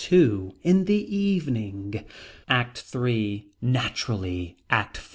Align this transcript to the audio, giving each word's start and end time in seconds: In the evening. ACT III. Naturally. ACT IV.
In 0.63 0.85
the 0.85 1.15
evening. 1.15 2.03
ACT 2.49 2.83
III. 2.95 3.45
Naturally. 3.61 4.57
ACT 4.67 4.97
IV. 4.97 5.09